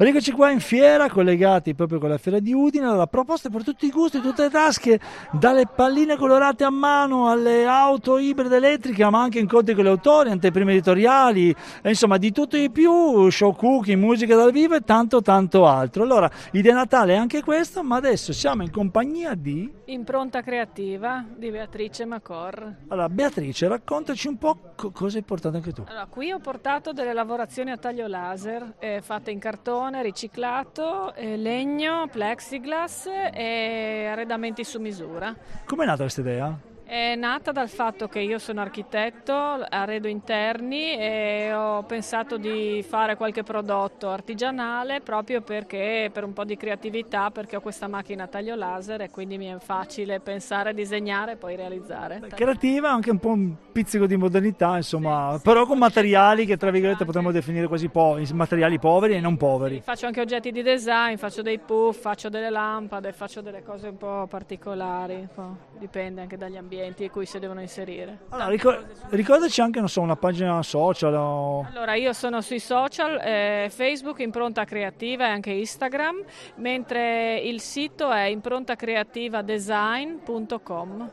[0.00, 2.86] Rieccoci qua in fiera, collegati proprio con la fiera di Udine.
[2.86, 5.00] Allora, proposte per tutti i gusti, tutte le tasche,
[5.32, 10.30] dalle palline colorate a mano alle auto ibride elettriche, ma anche incontri con gli autori,
[10.30, 15.20] anteprime editoriali, insomma di tutto e di più, show cooking, musica dal vivo e tanto
[15.20, 16.04] tanto altro.
[16.04, 19.68] Allora, idea Natale è anche questo, ma adesso siamo in compagnia di...
[19.86, 22.74] Impronta creativa di Beatrice Macor.
[22.86, 25.82] Allora, Beatrice, raccontaci un po' co- cosa hai portato anche tu.
[25.88, 31.36] Allora, qui ho portato delle lavorazioni a taglio laser eh, fatte in cartone riciclato, eh,
[31.36, 35.34] legno, plexiglass e arredamenti su misura.
[35.64, 36.58] Come è nata questa idea?
[36.88, 43.14] È nata dal fatto che io sono architetto, arredo interni e ho pensato di fare
[43.14, 48.26] qualche prodotto artigianale proprio perché per un po' di creatività, perché ho questa macchina a
[48.26, 52.22] taglio laser e quindi mi è facile pensare, disegnare e poi realizzare.
[52.34, 53.36] Creativa, anche un po'
[53.78, 58.80] pizzico di modernità, insomma, però con materiali che tra virgolette potremmo definire quasi poveri, materiali
[58.80, 59.82] poveri e non poveri.
[59.84, 63.96] Faccio anche oggetti di design, faccio dei puff, faccio delle lampade, faccio delle cose un
[63.96, 68.22] po' particolari, un po', dipende anche dagli ambienti in cui si devono inserire.
[68.30, 71.14] Allora, ricor- ricordaci anche, non so, una pagina social.
[71.14, 71.64] O...
[71.70, 76.24] Allora, io sono sui social, eh, Facebook Impronta Creativa e anche Instagram,
[76.56, 81.10] mentre il sito è improntacreativadesign.com.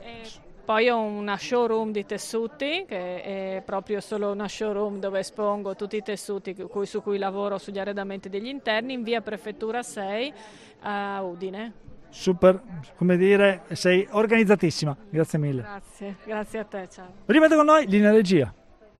[0.00, 3.22] E poi ho una showroom di tessuti, che
[3.56, 8.28] è proprio solo una showroom dove espongo tutti i tessuti su cui lavoro sugli arredamenti
[8.28, 10.32] degli interni, in via Prefettura 6
[10.80, 11.72] a Udine
[12.10, 12.60] super,
[12.96, 14.94] come dire, sei organizzatissima.
[15.08, 15.62] Grazie mille.
[15.62, 17.12] Grazie, grazie a te, ciao.
[17.24, 18.52] Rimette con noi, linea regia.